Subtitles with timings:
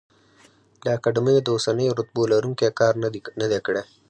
[0.83, 2.93] د اکاډمیو د اوسنیو رتبو لروونکي کار
[3.43, 3.81] نه دی کړی.